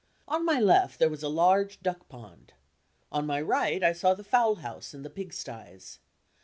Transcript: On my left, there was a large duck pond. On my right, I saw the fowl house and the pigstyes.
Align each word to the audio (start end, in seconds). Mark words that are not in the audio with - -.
On 0.27 0.43
my 0.43 0.59
left, 0.59 0.97
there 0.97 1.11
was 1.11 1.21
a 1.21 1.29
large 1.29 1.83
duck 1.83 2.09
pond. 2.09 2.53
On 3.11 3.27
my 3.27 3.39
right, 3.39 3.83
I 3.83 3.93
saw 3.93 4.15
the 4.15 4.23
fowl 4.23 4.55
house 4.55 4.95
and 4.95 5.05
the 5.05 5.11
pigstyes. 5.11 5.99